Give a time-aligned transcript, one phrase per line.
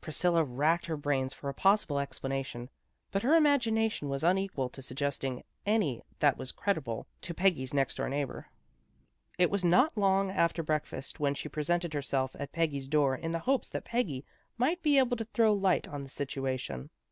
[0.00, 2.68] Priscilla racked her brains for a possible explanation,
[3.12, 7.94] but her imagi nation was unequal to suggesting any that was creditable to Peggy's next
[7.98, 8.48] door neighbor.
[9.38, 13.38] It was not long after breakfast when she presented herself at Peggy's door hi the
[13.38, 14.24] hopes that Peggy
[14.58, 16.90] might be able to throw light on the situation.